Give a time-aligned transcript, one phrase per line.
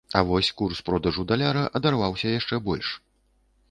[0.11, 2.87] А вось курс продажу даляра адарваўся яшчэ больш.